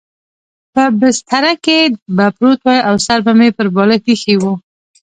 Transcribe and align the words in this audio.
په 0.73 0.83
بستره 0.99 1.53
کې 1.65 1.79
به 2.15 2.25
پروت 2.35 2.59
وای 2.63 2.79
او 2.89 2.95
سر 3.05 3.19
به 3.25 3.31
مې 3.39 3.49
پر 3.57 3.67
بالښت 3.75 4.05
اېښی 4.09 4.35
و. 4.41 4.43